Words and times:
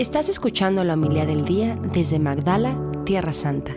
Estás 0.00 0.30
escuchando 0.30 0.82
la 0.82 0.94
humildad 0.94 1.26
del 1.26 1.44
día 1.44 1.76
desde 1.92 2.18
Magdala, 2.18 2.74
Tierra 3.04 3.34
Santa. 3.34 3.74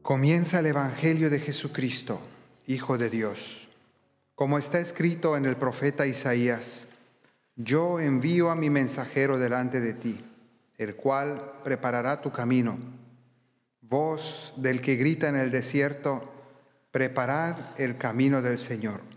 Comienza 0.00 0.60
el 0.60 0.66
Evangelio 0.68 1.28
de 1.28 1.38
Jesucristo, 1.38 2.18
Hijo 2.66 2.96
de 2.96 3.10
Dios. 3.10 3.68
Como 4.34 4.56
está 4.56 4.80
escrito 4.80 5.36
en 5.36 5.44
el 5.44 5.56
profeta 5.56 6.06
Isaías, 6.06 6.86
yo 7.56 8.00
envío 8.00 8.50
a 8.50 8.56
mi 8.56 8.70
mensajero 8.70 9.38
delante 9.38 9.82
de 9.82 9.92
ti, 9.92 10.18
el 10.78 10.96
cual 10.96 11.60
preparará 11.62 12.22
tu 12.22 12.32
camino. 12.32 12.78
Voz 13.82 14.54
del 14.56 14.80
que 14.80 14.96
grita 14.96 15.28
en 15.28 15.36
el 15.36 15.50
desierto, 15.50 16.32
preparad 16.90 17.56
el 17.76 17.98
camino 17.98 18.40
del 18.40 18.56
Señor, 18.56 19.11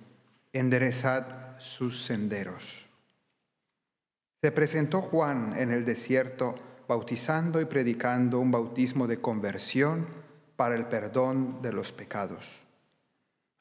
enderezad 0.60 1.60
sus 1.60 2.06
senderos. 2.06 2.88
Se 4.42 4.54
presentó 4.54 5.02
Juan 5.02 5.54
en 5.58 5.72
el 5.72 5.84
desierto, 5.84 6.56
bautizando 6.88 7.60
y 7.60 7.66
predicando 7.66 8.40
un 8.40 8.52
bautismo 8.52 9.06
de 9.06 9.20
conversión 9.20 10.08
para 10.56 10.76
el 10.76 10.86
perdón 10.86 11.62
de 11.62 11.74
los 11.74 11.92
pecados. 11.92 12.62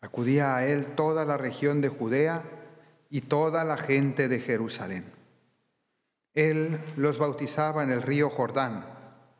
Acudía 0.00 0.54
a 0.54 0.66
él 0.66 0.94
toda 0.94 1.24
la 1.24 1.36
región 1.36 1.80
de 1.80 1.88
Judea 1.88 2.44
y 3.10 3.22
toda 3.22 3.64
la 3.64 3.76
gente 3.76 4.28
de 4.28 4.38
Jerusalén. 4.38 5.10
Él 6.32 6.78
los 6.96 7.18
bautizaba 7.18 7.82
en 7.82 7.90
el 7.90 8.02
río 8.02 8.30
Jordán 8.30 8.86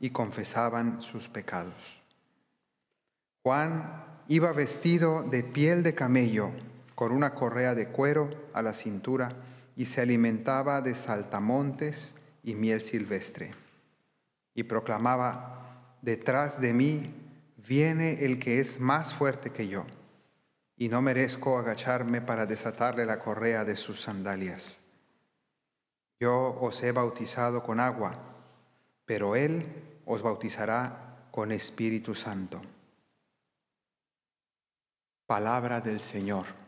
y 0.00 0.10
confesaban 0.10 1.02
sus 1.02 1.28
pecados. 1.28 2.02
Juan 3.44 4.05
iba 4.27 4.52
vestido 4.52 5.22
de 5.22 5.44
piel 5.44 5.82
de 5.84 5.94
camello, 5.94 6.50
con 6.94 7.12
una 7.12 7.34
correa 7.34 7.74
de 7.74 7.88
cuero 7.88 8.30
a 8.52 8.62
la 8.62 8.74
cintura, 8.74 9.30
y 9.76 9.86
se 9.86 10.00
alimentaba 10.00 10.80
de 10.80 10.94
saltamontes 10.94 12.14
y 12.42 12.55
miel 12.55 12.80
silvestre. 12.80 13.52
Y 14.55 14.64
proclamaba, 14.64 15.96
detrás 16.02 16.60
de 16.60 16.72
mí 16.72 17.12
viene 17.56 18.24
el 18.24 18.38
que 18.38 18.60
es 18.60 18.78
más 18.78 19.14
fuerte 19.14 19.50
que 19.50 19.69
yo, 19.69 19.84
y 20.77 20.88
no 20.88 21.02
merezco 21.02 21.58
agacharme 21.58 22.20
para 22.20 22.46
desatarle 22.46 23.06
la 23.06 23.19
correa 23.19 23.64
de 23.64 23.76
sus 23.76 24.00
sandalias. 24.00 24.78
Yo 26.20 26.56
os 26.60 26.82
he 26.82 26.92
bautizado 26.92 27.62
con 27.62 27.80
agua, 27.80 28.19
pero 29.04 29.34
Él 29.34 29.66
os 30.06 30.22
bautizará 30.22 31.28
con 31.30 31.50
Espíritu 31.50 32.14
Santo. 32.14 32.62
Palabra 35.26 35.80
del 35.80 35.98
Señor. 36.00 36.63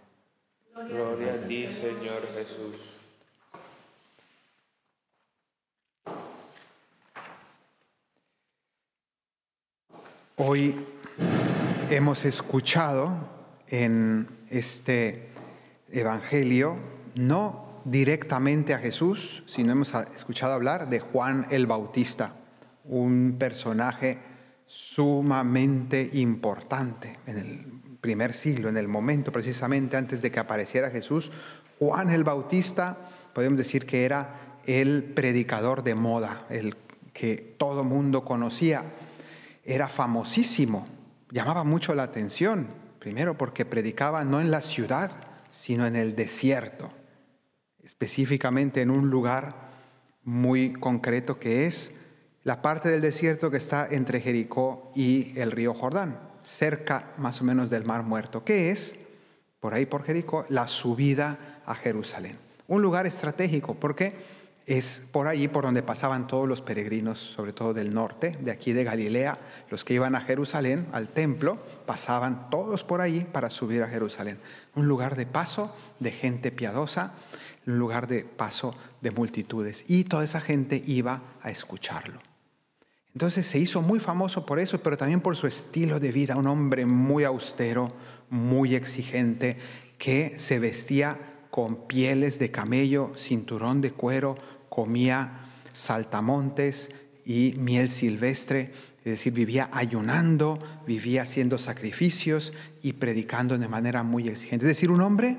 Gloria 0.84 1.32
a 1.32 1.48
ti, 1.48 1.66
Señor 1.72 2.28
Jesús. 2.34 2.76
Hoy 10.36 10.86
hemos 11.88 12.26
escuchado 12.26 13.10
en 13.68 14.28
este 14.50 15.30
Evangelio 15.90 16.76
no 17.14 17.80
directamente 17.86 18.74
a 18.74 18.78
Jesús, 18.78 19.44
sino 19.46 19.72
hemos 19.72 19.94
escuchado 20.14 20.52
hablar 20.52 20.90
de 20.90 21.00
Juan 21.00 21.46
el 21.50 21.66
Bautista, 21.66 22.34
un 22.84 23.36
personaje 23.38 24.18
sumamente 24.66 26.10
importante 26.12 27.18
en 27.26 27.38
el 27.38 27.85
primer 28.06 28.34
siglo, 28.34 28.68
en 28.68 28.76
el 28.76 28.86
momento 28.86 29.32
precisamente 29.32 29.96
antes 29.96 30.22
de 30.22 30.30
que 30.30 30.38
apareciera 30.38 30.90
Jesús. 30.90 31.32
Juan 31.80 32.10
el 32.10 32.22
Bautista, 32.22 32.96
podemos 33.34 33.58
decir 33.58 33.84
que 33.84 34.04
era 34.04 34.60
el 34.64 35.02
predicador 35.02 35.82
de 35.82 35.96
moda, 35.96 36.46
el 36.48 36.76
que 37.12 37.56
todo 37.58 37.82
mundo 37.82 38.24
conocía 38.24 38.84
era 39.64 39.88
famosísimo, 39.88 40.84
llamaba 41.32 41.64
mucho 41.64 41.96
la 41.96 42.04
atención, 42.04 42.68
primero 43.00 43.36
porque 43.36 43.64
predicaba 43.64 44.22
no 44.22 44.40
en 44.40 44.52
la 44.52 44.60
ciudad, 44.60 45.10
sino 45.50 45.84
en 45.84 45.96
el 45.96 46.14
desierto, 46.14 46.92
específicamente 47.82 48.82
en 48.82 48.92
un 48.92 49.10
lugar 49.10 49.66
muy 50.22 50.74
concreto 50.74 51.40
que 51.40 51.66
es 51.66 51.90
la 52.44 52.62
parte 52.62 52.88
del 52.88 53.00
desierto 53.00 53.50
que 53.50 53.56
está 53.56 53.88
entre 53.90 54.20
Jericó 54.20 54.92
y 54.94 55.36
el 55.36 55.50
río 55.50 55.74
Jordán, 55.74 56.25
cerca 56.46 57.12
más 57.18 57.40
o 57.40 57.44
menos 57.44 57.70
del 57.70 57.84
Mar 57.84 58.04
Muerto, 58.04 58.44
que 58.44 58.70
es, 58.70 58.94
por 59.60 59.74
ahí 59.74 59.84
por 59.84 60.04
Jericó, 60.04 60.46
la 60.48 60.68
subida 60.68 61.60
a 61.66 61.74
Jerusalén. 61.74 62.38
Un 62.68 62.82
lugar 62.82 63.06
estratégico, 63.06 63.74
porque 63.74 64.14
es 64.66 65.02
por 65.12 65.28
allí 65.28 65.48
por 65.48 65.64
donde 65.64 65.82
pasaban 65.82 66.26
todos 66.26 66.48
los 66.48 66.60
peregrinos, 66.60 67.18
sobre 67.18 67.52
todo 67.52 67.74
del 67.74 67.94
norte, 67.94 68.36
de 68.40 68.50
aquí 68.50 68.72
de 68.72 68.84
Galilea, 68.84 69.38
los 69.70 69.84
que 69.84 69.94
iban 69.94 70.14
a 70.14 70.20
Jerusalén, 70.20 70.88
al 70.92 71.08
templo, 71.08 71.58
pasaban 71.86 72.50
todos 72.50 72.82
por 72.82 73.00
allí 73.00 73.24
para 73.24 73.50
subir 73.50 73.82
a 73.82 73.88
Jerusalén. 73.88 74.38
Un 74.74 74.88
lugar 74.88 75.16
de 75.16 75.26
paso 75.26 75.74
de 76.00 76.10
gente 76.10 76.50
piadosa, 76.50 77.14
un 77.66 77.78
lugar 77.78 78.06
de 78.06 78.24
paso 78.24 78.74
de 79.00 79.10
multitudes. 79.10 79.84
Y 79.88 80.04
toda 80.04 80.24
esa 80.24 80.40
gente 80.40 80.82
iba 80.84 81.22
a 81.42 81.50
escucharlo. 81.50 82.20
Entonces 83.16 83.46
se 83.46 83.58
hizo 83.58 83.80
muy 83.80 83.98
famoso 83.98 84.44
por 84.44 84.58
eso, 84.58 84.82
pero 84.82 84.98
también 84.98 85.22
por 85.22 85.36
su 85.36 85.46
estilo 85.46 85.98
de 85.98 86.12
vida, 86.12 86.36
un 86.36 86.46
hombre 86.46 86.84
muy 86.84 87.24
austero, 87.24 87.88
muy 88.28 88.74
exigente, 88.74 89.56
que 89.96 90.34
se 90.38 90.58
vestía 90.58 91.18
con 91.50 91.86
pieles 91.86 92.38
de 92.38 92.50
camello, 92.50 93.12
cinturón 93.16 93.80
de 93.80 93.92
cuero, 93.92 94.36
comía 94.68 95.46
saltamontes 95.72 96.90
y 97.24 97.54
miel 97.56 97.88
silvestre, 97.88 98.72
es 98.98 99.04
decir, 99.04 99.32
vivía 99.32 99.70
ayunando, 99.72 100.58
vivía 100.86 101.22
haciendo 101.22 101.56
sacrificios 101.56 102.52
y 102.82 102.92
predicando 102.92 103.56
de 103.56 103.66
manera 103.66 104.02
muy 104.02 104.28
exigente. 104.28 104.66
Es 104.66 104.72
decir, 104.72 104.90
un 104.90 105.00
hombre 105.00 105.38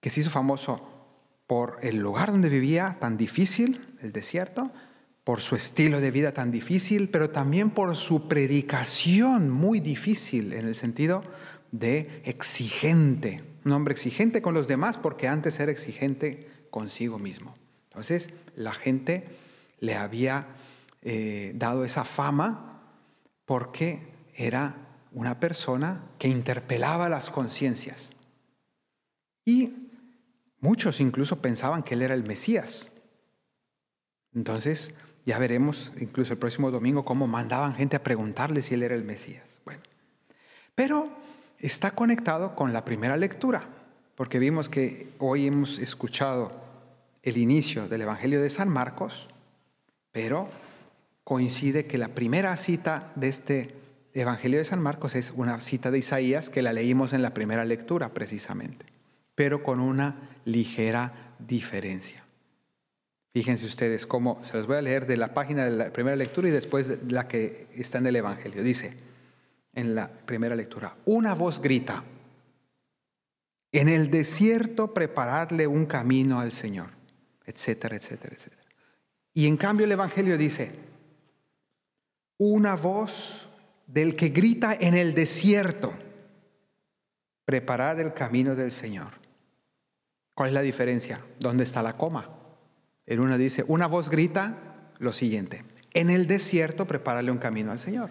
que 0.00 0.08
se 0.08 0.22
hizo 0.22 0.30
famoso 0.30 0.88
por 1.46 1.76
el 1.82 1.98
lugar 1.98 2.32
donde 2.32 2.48
vivía 2.48 2.96
tan 2.98 3.18
difícil, 3.18 3.86
el 4.00 4.12
desierto, 4.12 4.72
por 5.24 5.40
su 5.40 5.56
estilo 5.56 6.00
de 6.00 6.10
vida 6.10 6.32
tan 6.32 6.50
difícil, 6.50 7.08
pero 7.10 7.30
también 7.30 7.70
por 7.70 7.94
su 7.96 8.28
predicación 8.28 9.50
muy 9.50 9.80
difícil 9.80 10.52
en 10.52 10.66
el 10.66 10.74
sentido 10.74 11.22
de 11.72 12.22
exigente. 12.24 13.44
Un 13.64 13.72
hombre 13.72 13.92
exigente 13.92 14.42
con 14.42 14.54
los 14.54 14.66
demás 14.66 14.96
porque 14.96 15.28
antes 15.28 15.60
era 15.60 15.70
exigente 15.70 16.48
consigo 16.70 17.18
mismo. 17.18 17.54
Entonces 17.90 18.30
la 18.54 18.72
gente 18.72 19.24
le 19.78 19.94
había 19.94 20.48
eh, 21.02 21.52
dado 21.54 21.84
esa 21.84 22.04
fama 22.04 22.82
porque 23.44 24.08
era 24.34 24.76
una 25.12 25.40
persona 25.40 26.04
que 26.18 26.28
interpelaba 26.28 27.08
las 27.08 27.30
conciencias. 27.30 28.12
Y 29.44 29.90
muchos 30.60 31.00
incluso 31.00 31.42
pensaban 31.42 31.82
que 31.82 31.94
él 31.94 32.02
era 32.02 32.14
el 32.14 32.24
Mesías. 32.24 32.90
Entonces 34.32 34.94
ya 35.26 35.38
veremos 35.38 35.92
incluso 35.98 36.32
el 36.32 36.38
próximo 36.38 36.70
domingo 36.70 37.04
cómo 37.04 37.26
mandaban 37.26 37.74
gente 37.74 37.96
a 37.96 38.02
preguntarle 38.02 38.62
si 38.62 38.74
él 38.74 38.82
era 38.82 38.94
el 38.94 39.04
Mesías. 39.04 39.60
Bueno, 39.64 39.82
pero 40.74 41.08
está 41.58 41.92
conectado 41.92 42.54
con 42.54 42.72
la 42.72 42.84
primera 42.84 43.16
lectura, 43.16 43.68
porque 44.14 44.38
vimos 44.38 44.68
que 44.68 45.08
hoy 45.18 45.46
hemos 45.46 45.78
escuchado 45.78 46.52
el 47.22 47.36
inicio 47.36 47.88
del 47.88 48.02
Evangelio 48.02 48.40
de 48.40 48.50
San 48.50 48.68
Marcos, 48.68 49.28
pero 50.12 50.48
coincide 51.24 51.86
que 51.86 51.98
la 51.98 52.08
primera 52.08 52.56
cita 52.56 53.12
de 53.14 53.28
este 53.28 53.74
Evangelio 54.14 54.58
de 54.58 54.64
San 54.64 54.80
Marcos 54.80 55.14
es 55.14 55.32
una 55.36 55.60
cita 55.60 55.90
de 55.90 55.98
Isaías 55.98 56.50
que 56.50 56.62
la 56.62 56.72
leímos 56.72 57.12
en 57.12 57.22
la 57.22 57.34
primera 57.34 57.64
lectura 57.64 58.12
precisamente, 58.12 58.86
pero 59.34 59.62
con 59.62 59.80
una 59.80 60.30
ligera 60.44 61.34
diferencia. 61.38 62.24
Fíjense 63.32 63.66
ustedes 63.66 64.06
cómo, 64.06 64.42
se 64.44 64.56
los 64.56 64.66
voy 64.66 64.76
a 64.76 64.82
leer 64.82 65.06
de 65.06 65.16
la 65.16 65.34
página 65.34 65.64
de 65.64 65.70
la 65.70 65.92
primera 65.92 66.16
lectura 66.16 66.48
y 66.48 66.52
después 66.52 66.88
de 66.88 66.98
la 67.12 67.28
que 67.28 67.68
está 67.76 67.98
en 67.98 68.06
el 68.06 68.16
Evangelio. 68.16 68.62
Dice 68.62 68.94
en 69.72 69.94
la 69.94 70.08
primera 70.08 70.56
lectura, 70.56 70.96
una 71.04 71.34
voz 71.34 71.60
grita, 71.60 72.02
en 73.72 73.88
el 73.88 74.10
desierto 74.10 74.92
preparadle 74.92 75.68
un 75.68 75.86
camino 75.86 76.40
al 76.40 76.50
Señor 76.50 77.00
etcétera, 77.50 77.96
etcétera, 77.96 78.34
etcétera. 78.34 78.62
Y 79.34 79.46
en 79.46 79.56
cambio 79.56 79.84
el 79.84 79.92
Evangelio 79.92 80.38
dice, 80.38 80.72
una 82.38 82.76
voz 82.76 83.48
del 83.86 84.16
que 84.16 84.28
grita 84.28 84.74
en 84.78 84.94
el 84.94 85.14
desierto, 85.14 85.92
preparad 87.44 88.00
el 88.00 88.14
camino 88.14 88.54
del 88.54 88.70
Señor. 88.70 89.14
¿Cuál 90.34 90.50
es 90.50 90.54
la 90.54 90.62
diferencia? 90.62 91.20
¿Dónde 91.38 91.64
está 91.64 91.82
la 91.82 91.96
coma? 91.96 92.28
El 93.10 93.18
uno 93.18 93.36
dice, 93.36 93.64
una 93.66 93.88
voz 93.88 94.08
grita 94.08 94.56
lo 95.00 95.12
siguiente, 95.12 95.64
en 95.92 96.10
el 96.10 96.28
desierto 96.28 96.86
prepárale 96.86 97.32
un 97.32 97.38
camino 97.38 97.72
al 97.72 97.80
Señor. 97.80 98.10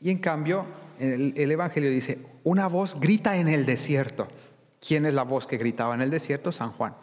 Y 0.00 0.10
en 0.10 0.18
cambio 0.18 0.66
el, 0.98 1.32
el 1.36 1.52
Evangelio 1.52 1.88
dice, 1.88 2.18
una 2.42 2.66
voz 2.66 2.98
grita 3.00 3.38
en 3.38 3.48
el 3.48 3.64
desierto, 3.64 4.28
¿Quién 4.86 5.04
es 5.04 5.12
la 5.12 5.24
voz 5.24 5.46
que 5.46 5.58
gritaba 5.58 5.94
en 5.94 6.00
el 6.00 6.10
desierto? 6.10 6.52
San 6.52 6.72
Juan. 6.72 6.94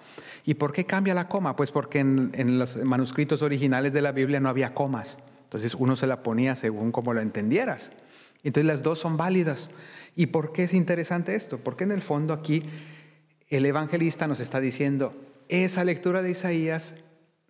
¿Y 0.43 0.55
por 0.55 0.73
qué 0.73 0.85
cambia 0.85 1.13
la 1.13 1.27
coma? 1.27 1.55
Pues 1.55 1.69
porque 1.69 1.99
en, 1.99 2.31
en 2.33 2.57
los 2.57 2.75
manuscritos 2.77 3.43
originales 3.43 3.93
de 3.93 4.01
la 4.01 4.11
Biblia 4.11 4.39
no 4.39 4.49
había 4.49 4.73
comas. 4.73 5.19
Entonces 5.43 5.75
uno 5.75 5.95
se 5.95 6.07
la 6.07 6.23
ponía 6.23 6.55
según 6.55 6.91
como 6.91 7.13
lo 7.13 7.21
entendieras. 7.21 7.91
Entonces 8.43 8.65
las 8.65 8.81
dos 8.81 8.97
son 8.97 9.15
válidas. 9.15 9.69
¿Y 10.15 10.27
por 10.27 10.53
qué 10.53 10.63
es 10.63 10.73
interesante 10.73 11.35
esto? 11.35 11.59
Porque 11.59 11.83
en 11.83 11.91
el 11.91 12.01
fondo 12.01 12.33
aquí 12.33 12.63
el 13.49 13.65
evangelista 13.65 14.25
nos 14.25 14.39
está 14.39 14.59
diciendo, 14.59 15.13
esa 15.47 15.83
lectura 15.83 16.23
de 16.23 16.31
Isaías 16.31 16.95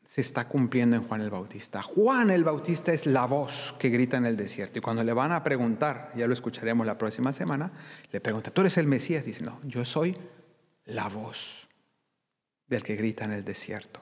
se 0.07 0.21
está 0.21 0.47
cumpliendo 0.47 0.95
en 0.95 1.03
Juan 1.03 1.21
el 1.21 1.29
Bautista. 1.29 1.83
Juan 1.83 2.29
el 2.29 2.45
Bautista 2.45 2.93
es 2.93 3.05
la 3.05 3.25
voz 3.25 3.75
que 3.77 3.89
grita 3.89 4.15
en 4.15 4.25
el 4.25 4.37
desierto. 4.37 4.79
Y 4.79 4.81
cuando 4.81 5.03
le 5.03 5.11
van 5.11 5.33
a 5.33 5.43
preguntar, 5.43 6.13
ya 6.15 6.25
lo 6.27 6.33
escucharemos 6.33 6.87
la 6.87 6.97
próxima 6.97 7.33
semana, 7.33 7.71
le 8.11 8.21
pregunta, 8.21 8.49
¿tú 8.49 8.61
eres 8.61 8.77
el 8.77 8.87
Mesías? 8.87 9.25
Dice, 9.25 9.43
no, 9.43 9.59
yo 9.63 9.83
soy 9.83 10.17
la 10.85 11.09
voz 11.09 11.67
del 12.67 12.83
que 12.83 12.95
grita 12.95 13.25
en 13.25 13.33
el 13.33 13.43
desierto. 13.43 14.01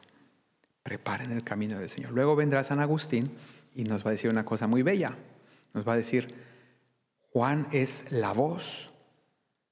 Preparen 0.84 1.32
el 1.32 1.44
camino 1.44 1.80
del 1.80 1.90
Señor. 1.90 2.12
Luego 2.12 2.36
vendrá 2.36 2.64
San 2.64 2.80
Agustín 2.80 3.32
y 3.74 3.84
nos 3.84 4.06
va 4.06 4.10
a 4.10 4.12
decir 4.12 4.30
una 4.30 4.46
cosa 4.46 4.68
muy 4.68 4.84
bella. 4.84 5.18
Nos 5.74 5.88
va 5.88 5.94
a 5.94 5.98
decir, 5.98 6.36
Juan 7.32 7.68
es 7.72 8.12
la 8.12 8.32
voz 8.32 8.92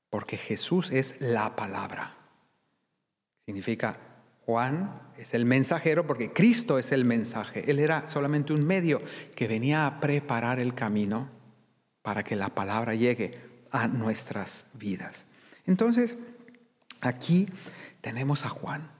porque 0.09 0.37
Jesús 0.37 0.89
es 0.89 1.15
la 1.21 1.55
palabra. 1.55 2.15
Significa, 3.45 3.97
Juan 4.45 5.01
es 5.17 5.33
el 5.33 5.45
mensajero 5.45 6.05
porque 6.05 6.33
Cristo 6.33 6.77
es 6.79 6.91
el 6.91 7.05
mensaje. 7.05 7.69
Él 7.69 7.79
era 7.79 8.07
solamente 8.07 8.53
un 8.53 8.65
medio 8.65 9.01
que 9.35 9.47
venía 9.47 9.85
a 9.85 9.99
preparar 9.99 10.59
el 10.59 10.73
camino 10.73 11.29
para 12.01 12.23
que 12.23 12.35
la 12.35 12.49
palabra 12.49 12.95
llegue 12.95 13.39
a 13.71 13.87
nuestras 13.87 14.65
vidas. 14.73 15.25
Entonces, 15.65 16.17
aquí 17.01 17.47
tenemos 18.01 18.45
a 18.45 18.49
Juan 18.49 18.91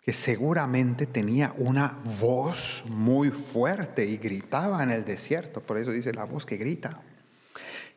que 0.00 0.12
seguramente 0.12 1.06
tenía 1.06 1.54
una 1.56 1.98
voz 2.20 2.84
muy 2.88 3.30
fuerte 3.30 4.04
y 4.04 4.16
gritaba 4.16 4.82
en 4.82 4.90
el 4.90 5.04
desierto, 5.04 5.60
por 5.60 5.78
eso 5.78 5.92
dice 5.92 6.12
la 6.12 6.24
voz 6.24 6.44
que 6.44 6.56
grita. 6.56 7.00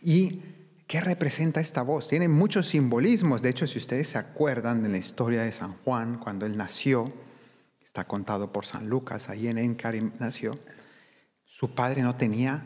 ¿Y 0.02 0.42
qué 0.88 1.02
representa 1.02 1.62
esta 1.62 1.82
voz? 1.82 2.08
Tiene 2.08 2.28
muchos 2.28 2.68
simbolismos, 2.70 3.42
de 3.42 3.50
hecho 3.50 3.68
si 3.68 3.78
ustedes 3.78 4.10
se 4.10 4.18
acuerdan 4.18 4.84
de 4.84 4.90
la 4.90 4.98
historia 4.98 5.44
de 5.44 5.52
San 5.52 5.74
Juan, 5.84 6.18
cuando 6.18 6.46
él 6.46 6.58
nació, 6.58 7.12
está 7.84 8.06
contado 8.06 8.52
por 8.52 8.66
San 8.66 8.90
Lucas, 8.90 9.30
ahí 9.30 9.48
en 9.48 9.58
Encarim 9.58 10.12
nació, 10.20 10.60
su 11.46 11.74
padre 11.74 12.02
no 12.02 12.16
tenía 12.16 12.66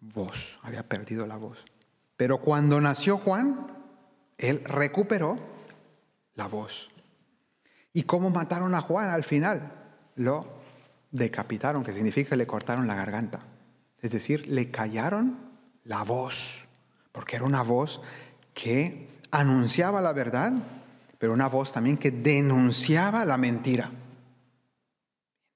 voz, 0.00 0.58
había 0.62 0.88
perdido 0.88 1.26
la 1.26 1.36
voz. 1.36 1.58
Pero 2.16 2.40
cuando 2.40 2.80
nació 2.80 3.18
Juan, 3.18 3.66
él 4.38 4.62
recuperó 4.64 5.38
la 6.34 6.46
voz. 6.46 6.90
¿Y 7.92 8.04
cómo 8.04 8.30
mataron 8.30 8.74
a 8.74 8.80
Juan 8.80 9.10
al 9.10 9.24
final? 9.24 9.72
Lo 10.14 10.62
decapitaron, 11.10 11.84
que 11.84 11.92
significa 11.92 12.30
que 12.30 12.36
le 12.36 12.46
cortaron 12.46 12.86
la 12.86 12.94
garganta. 12.94 13.40
Es 14.00 14.10
decir, 14.10 14.46
le 14.48 14.70
callaron 14.70 15.38
la 15.84 16.02
voz, 16.02 16.66
porque 17.12 17.36
era 17.36 17.44
una 17.44 17.62
voz 17.62 18.00
que 18.54 19.08
anunciaba 19.30 20.00
la 20.00 20.12
verdad, 20.12 20.52
pero 21.18 21.32
una 21.32 21.48
voz 21.48 21.72
también 21.72 21.98
que 21.98 22.10
denunciaba 22.10 23.24
la 23.24 23.38
mentira. 23.38 23.90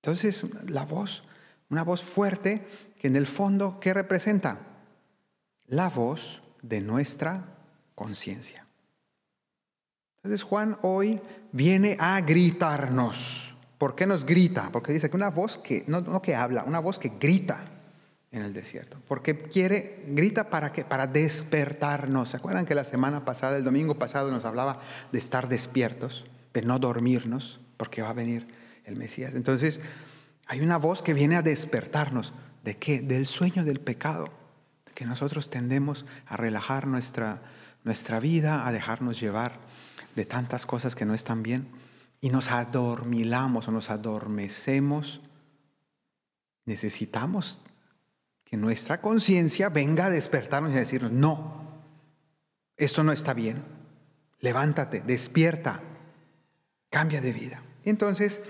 Entonces, 0.02 0.46
la 0.68 0.84
voz, 0.84 1.24
una 1.68 1.82
voz 1.82 2.02
fuerte 2.02 2.66
que 3.00 3.08
en 3.08 3.16
el 3.16 3.26
fondo, 3.26 3.80
¿qué 3.80 3.92
representa? 3.92 4.60
La 5.66 5.88
voz 5.88 6.42
de 6.62 6.80
nuestra 6.80 7.44
conciencia. 7.94 8.66
Entonces 10.16 10.42
Juan 10.42 10.78
hoy 10.82 11.20
viene 11.52 11.96
a 12.00 12.20
gritarnos. 12.20 13.54
¿Por 13.78 13.94
qué 13.94 14.06
nos 14.06 14.24
grita? 14.24 14.70
Porque 14.72 14.92
dice 14.92 15.10
que 15.10 15.16
una 15.16 15.30
voz 15.30 15.58
que, 15.58 15.84
no, 15.86 16.20
que 16.22 16.34
habla, 16.34 16.64
una 16.64 16.80
voz 16.80 16.98
que 16.98 17.12
grita 17.20 17.64
en 18.36 18.44
el 18.44 18.52
desierto. 18.52 18.98
Porque 19.08 19.36
quiere, 19.36 20.04
grita 20.08 20.50
para 20.50 20.72
que, 20.72 20.84
para 20.84 21.06
despertarnos. 21.06 22.30
¿Se 22.30 22.36
acuerdan 22.36 22.66
que 22.66 22.74
la 22.74 22.84
semana 22.84 23.24
pasada, 23.24 23.56
el 23.56 23.64
domingo 23.64 23.98
pasado, 23.98 24.30
nos 24.30 24.44
hablaba 24.44 24.80
de 25.12 25.18
estar 25.18 25.48
despiertos, 25.48 26.24
de 26.52 26.62
no 26.62 26.78
dormirnos, 26.78 27.60
porque 27.76 28.02
va 28.02 28.10
a 28.10 28.14
venir 28.14 28.46
el 28.84 28.96
Mesías? 28.96 29.34
Entonces, 29.34 29.80
hay 30.46 30.60
una 30.60 30.76
voz 30.76 31.02
que 31.02 31.14
viene 31.14 31.36
a 31.36 31.42
despertarnos. 31.42 32.32
¿De 32.62 32.76
qué? 32.76 33.00
Del 33.00 33.26
sueño 33.26 33.64
del 33.64 33.80
pecado. 33.80 34.28
Que 34.94 35.06
nosotros 35.06 35.50
tendemos 35.50 36.06
a 36.26 36.36
relajar 36.36 36.86
nuestra, 36.86 37.42
nuestra 37.84 38.20
vida, 38.20 38.66
a 38.66 38.72
dejarnos 38.72 39.20
llevar 39.20 39.58
de 40.14 40.24
tantas 40.24 40.66
cosas 40.66 40.94
que 40.94 41.04
no 41.04 41.14
están 41.14 41.42
bien 41.42 41.68
y 42.20 42.30
nos 42.30 42.50
adormilamos 42.50 43.68
o 43.68 43.72
nos 43.72 43.90
adormecemos, 43.90 45.20
necesitamos 46.64 47.60
que 48.46 48.56
nuestra 48.56 49.00
conciencia 49.00 49.68
venga 49.68 50.06
a 50.06 50.10
despertarnos 50.10 50.72
y 50.72 50.76
a 50.76 50.80
decirnos, 50.80 51.12
no, 51.12 51.82
esto 52.76 53.02
no 53.02 53.12
está 53.12 53.34
bien, 53.34 53.62
levántate, 54.40 55.00
despierta, 55.00 55.80
cambia 56.88 57.20
de 57.20 57.32
vida. 57.32 57.62
entonces, 57.84 58.40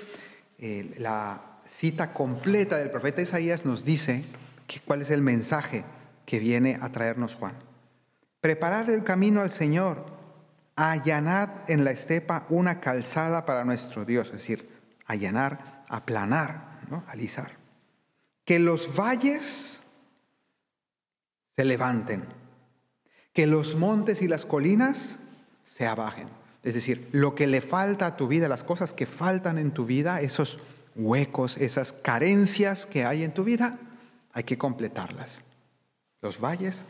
eh, 0.58 0.94
la 0.98 1.60
cita 1.66 2.12
completa 2.12 2.78
del 2.78 2.90
profeta 2.90 3.20
Isaías 3.20 3.64
nos 3.64 3.84
dice 3.84 4.24
que, 4.66 4.80
cuál 4.80 5.02
es 5.02 5.10
el 5.10 5.22
mensaje 5.22 5.84
que 6.24 6.38
viene 6.38 6.78
a 6.80 6.90
traernos 6.90 7.34
Juan. 7.34 7.54
Preparar 8.40 8.88
el 8.90 9.02
camino 9.02 9.40
al 9.40 9.50
Señor 9.50 10.16
allanad 10.76 11.48
en 11.68 11.84
la 11.84 11.90
estepa 11.90 12.46
una 12.50 12.80
calzada 12.80 13.46
para 13.46 13.64
nuestro 13.64 14.04
Dios, 14.04 14.26
es 14.26 14.32
decir, 14.32 14.68
allanar, 15.06 15.84
aplanar, 15.88 16.80
¿no? 16.90 17.04
alisar. 17.08 17.52
Que 18.44 18.58
los 18.58 18.94
valles 18.94 19.82
se 21.56 21.64
levanten, 21.64 22.24
que 23.32 23.46
los 23.46 23.76
montes 23.76 24.22
y 24.22 24.28
las 24.28 24.44
colinas 24.44 25.18
se 25.64 25.86
abajen. 25.86 26.28
Es 26.62 26.74
decir, 26.74 27.08
lo 27.12 27.34
que 27.34 27.46
le 27.46 27.60
falta 27.60 28.06
a 28.06 28.16
tu 28.16 28.28
vida, 28.28 28.48
las 28.48 28.62
cosas 28.62 28.92
que 28.92 29.06
faltan 29.06 29.56
en 29.58 29.72
tu 29.72 29.86
vida, 29.86 30.20
esos 30.20 30.58
huecos, 30.94 31.56
esas 31.56 31.92
carencias 31.92 32.86
que 32.86 33.04
hay 33.04 33.24
en 33.24 33.32
tu 33.32 33.44
vida, 33.44 33.78
hay 34.32 34.44
que 34.44 34.58
completarlas. 34.58 35.40
Los 36.20 36.40
valles 36.40 36.84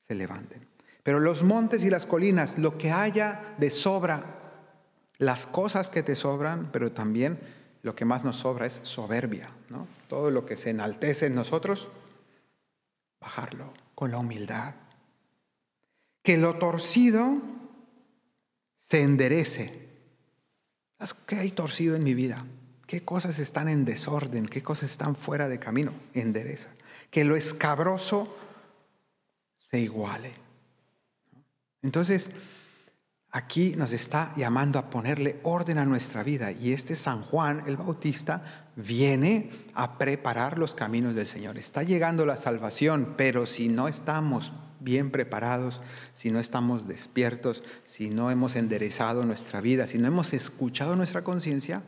se 0.00 0.14
levanten. 0.14 0.66
Pero 1.02 1.20
los 1.20 1.42
montes 1.42 1.82
y 1.82 1.90
las 1.90 2.04
colinas, 2.04 2.58
lo 2.58 2.76
que 2.76 2.92
haya 2.92 3.54
de 3.58 3.70
sobra, 3.70 4.24
las 5.18 5.46
cosas 5.46 5.88
que 5.88 6.02
te 6.02 6.16
sobran, 6.16 6.70
pero 6.72 6.92
también 6.92 7.38
lo 7.82 7.94
que 7.94 8.04
más 8.04 8.24
nos 8.24 8.36
sobra 8.36 8.66
es 8.66 8.80
soberbia, 8.82 9.50
¿no? 9.68 9.86
Todo 10.08 10.30
lo 10.30 10.44
que 10.44 10.56
se 10.56 10.70
enaltece 10.70 11.26
en 11.26 11.34
nosotros, 11.34 11.88
bajarlo 13.20 13.72
con 13.94 14.10
la 14.10 14.18
humildad. 14.18 14.74
Que 16.22 16.36
lo 16.36 16.58
torcido 16.58 17.40
se 18.76 19.02
enderece. 19.02 19.88
¿Qué 21.26 21.36
hay 21.36 21.50
torcido 21.50 21.96
en 21.96 22.04
mi 22.04 22.14
vida? 22.14 22.44
¿Qué 22.86 23.04
cosas 23.04 23.38
están 23.38 23.68
en 23.68 23.84
desorden? 23.84 24.46
¿Qué 24.46 24.62
cosas 24.62 24.90
están 24.90 25.14
fuera 25.14 25.48
de 25.48 25.58
camino? 25.58 25.92
Endereza. 26.12 26.70
Que 27.10 27.24
lo 27.24 27.36
escabroso 27.36 28.36
se 29.58 29.78
iguale. 29.78 30.32
Entonces, 31.82 32.30
aquí 33.32 33.74
nos 33.76 33.92
está 33.92 34.32
llamando 34.36 34.78
a 34.78 34.90
ponerle 34.90 35.40
orden 35.42 35.78
a 35.78 35.84
nuestra 35.84 36.22
vida 36.22 36.50
y 36.50 36.72
este 36.72 36.96
San 36.96 37.22
Juan 37.22 37.62
el 37.66 37.76
Bautista 37.76 38.68
viene 38.76 39.50
a 39.74 39.98
preparar 39.98 40.58
los 40.58 40.74
caminos 40.74 41.14
del 41.14 41.26
Señor. 41.26 41.58
Está 41.58 41.82
llegando 41.82 42.26
la 42.26 42.36
salvación, 42.36 43.14
pero 43.16 43.46
si 43.46 43.68
no 43.68 43.88
estamos 43.88 44.52
bien 44.80 45.10
preparados, 45.10 45.80
si 46.12 46.30
no 46.30 46.40
estamos 46.40 46.88
despiertos, 46.88 47.62
si 47.84 48.10
no 48.10 48.30
hemos 48.30 48.56
enderezado 48.56 49.24
nuestra 49.24 49.60
vida, 49.60 49.86
si 49.86 49.98
no 49.98 50.08
hemos 50.08 50.32
escuchado 50.32 50.96
nuestra 50.96 51.22
conciencia, 51.22 51.82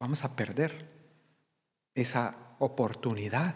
vamos 0.00 0.24
a 0.24 0.34
perder 0.34 0.88
esa 1.94 2.36
oportunidad 2.58 3.54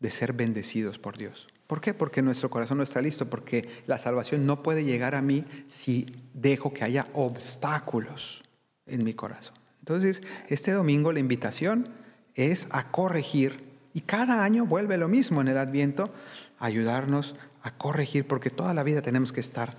de 0.00 0.10
ser 0.10 0.32
bendecidos 0.32 0.98
por 0.98 1.18
Dios. 1.18 1.48
¿Por 1.68 1.82
qué? 1.82 1.92
Porque 1.92 2.22
nuestro 2.22 2.48
corazón 2.48 2.78
no 2.78 2.82
está 2.82 3.02
listo, 3.02 3.28
porque 3.28 3.68
la 3.86 3.98
salvación 3.98 4.46
no 4.46 4.62
puede 4.62 4.84
llegar 4.84 5.14
a 5.14 5.20
mí 5.20 5.44
si 5.66 6.06
dejo 6.32 6.72
que 6.72 6.82
haya 6.82 7.08
obstáculos 7.12 8.42
en 8.86 9.04
mi 9.04 9.12
corazón. 9.12 9.54
Entonces, 9.80 10.22
este 10.48 10.72
domingo 10.72 11.12
la 11.12 11.20
invitación 11.20 11.90
es 12.34 12.68
a 12.70 12.90
corregir, 12.90 13.68
y 13.92 14.00
cada 14.00 14.42
año 14.42 14.64
vuelve 14.64 14.96
lo 14.96 15.08
mismo 15.08 15.42
en 15.42 15.48
el 15.48 15.58
Adviento, 15.58 16.10
ayudarnos 16.58 17.36
a 17.62 17.76
corregir, 17.76 18.26
porque 18.26 18.48
toda 18.48 18.72
la 18.72 18.82
vida 18.82 19.02
tenemos 19.02 19.34
que 19.34 19.40
estar 19.40 19.76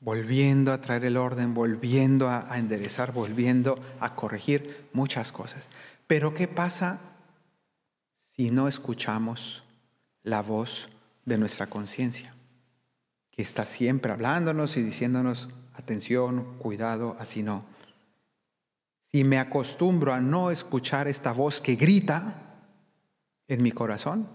volviendo 0.00 0.72
a 0.72 0.80
traer 0.80 1.04
el 1.04 1.16
orden, 1.16 1.54
volviendo 1.54 2.28
a, 2.30 2.58
enderezar, 2.58 3.12
volviendo 3.12 3.78
a 4.00 4.16
corregir 4.16 4.88
muchas 4.92 5.30
cosas. 5.30 5.68
Pero 6.08 6.34
¿qué 6.34 6.48
pasa 6.48 6.98
si 8.18 8.50
no 8.50 8.66
escuchamos 8.66 9.62
la 10.24 10.42
voz 10.42 10.88
de 11.24 11.38
nuestra 11.38 11.68
conciencia. 11.68 12.34
que 13.30 13.40
está 13.40 13.64
siempre 13.64 14.12
hablándonos 14.12 14.76
y 14.76 14.82
diciéndonos, 14.82 15.48
atención, 15.72 16.58
cuidado, 16.58 17.16
así 17.18 17.42
no. 17.42 17.64
Si 19.10 19.24
me 19.24 19.38
acostumbro 19.38 20.12
a 20.12 20.20
no 20.20 20.50
escuchar 20.50 21.08
esta 21.08 21.32
voz 21.32 21.62
que 21.62 21.76
grita 21.76 22.34
en 23.48 23.62
mi 23.62 23.72
corazón, 23.72 24.28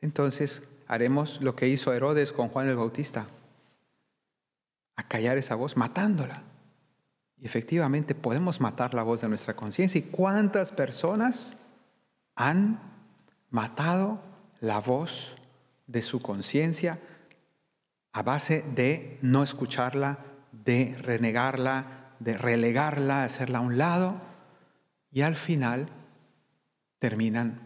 entonces 0.00 0.62
haremos 0.86 1.42
lo 1.42 1.56
que 1.56 1.68
hizo 1.68 1.92
Herodes 1.92 2.32
con 2.32 2.48
Juan 2.48 2.68
el 2.68 2.76
Bautista, 2.76 3.26
a 4.96 5.02
callar 5.02 5.36
esa 5.36 5.54
voz 5.54 5.76
matándola. 5.76 6.42
Y 7.38 7.44
efectivamente 7.44 8.14
podemos 8.14 8.60
matar 8.60 8.94
la 8.94 9.02
voz 9.02 9.20
de 9.20 9.28
nuestra 9.28 9.54
conciencia. 9.54 9.98
¿Y 9.98 10.04
cuántas 10.04 10.72
personas 10.72 11.56
han 12.34 12.80
matado 13.50 14.20
la 14.60 14.78
voz 14.80 15.36
de 15.86 16.02
su 16.02 16.20
conciencia 16.20 17.00
a 18.12 18.22
base 18.22 18.64
de 18.74 19.18
no 19.22 19.42
escucharla, 19.42 20.18
de 20.52 20.96
renegarla, 21.00 22.14
de 22.18 22.38
relegarla, 22.38 23.20
de 23.20 23.24
hacerla 23.26 23.58
a 23.58 23.62
un 23.62 23.78
lado? 23.78 24.20
Y 25.10 25.22
al 25.22 25.34
final 25.34 25.88
terminan 26.98 27.60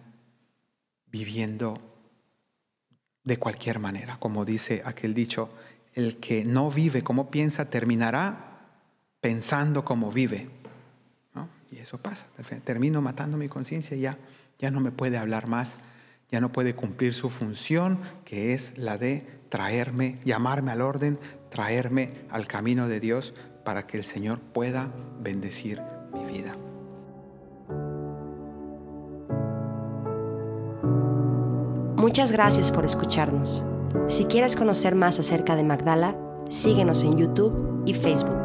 viviendo 1.07 1.79
de 3.25 3.39
cualquier 3.39 3.79
manera. 3.79 4.19
Como 4.19 4.45
dice 4.45 4.83
aquel 4.85 5.15
dicho, 5.15 5.51
el 5.95 6.19
que 6.19 6.45
no 6.45 6.71
vive 6.71 7.03
como 7.03 7.31
piensa 7.31 7.71
terminará 7.71 8.69
pensando 9.21 9.85
como 9.85 10.11
vive. 10.11 10.49
Y 11.71 11.79
eso 11.79 11.99
pasa. 11.99 12.27
Termino 12.65 13.01
matando 13.01 13.37
mi 13.37 13.49
conciencia 13.49 13.97
y 13.97 14.01
ya, 14.01 14.19
ya 14.59 14.71
no 14.71 14.81
me 14.81 14.91
puede 14.91 15.19
hablar 15.19 15.47
más, 15.47 15.79
ya 16.31 16.41
no 16.41 16.53
puede 16.53 16.75
cumplir 16.75 17.15
su 17.15 17.31
función, 17.31 18.01
que 18.25 18.53
es 18.53 18.77
la 18.77 18.99
de 18.99 19.27
traerme, 19.49 20.19
llamarme 20.25 20.73
al 20.73 20.81
orden, 20.81 21.19
traerme 21.51 22.13
al 22.31 22.47
camino 22.47 22.89
de 22.89 23.01
Dios 23.01 23.35
para 23.65 23.87
que 23.87 23.99
el 23.99 24.05
Señor 24.05 24.41
pueda 24.41 24.93
bendecir 25.21 25.83
mi 26.13 26.25
vida. 26.25 26.57
Muchas 31.97 32.33
gracias 32.33 32.73
por 32.73 32.85
escucharnos. 32.85 33.65
Si 34.07 34.25
quieres 34.25 34.57
conocer 34.57 34.95
más 34.95 35.19
acerca 35.19 35.55
de 35.55 35.65
Magdala, 35.65 36.17
síguenos 36.49 37.05
en 37.05 37.19
YouTube 37.19 37.83
y 37.85 37.95
Facebook. 37.95 38.40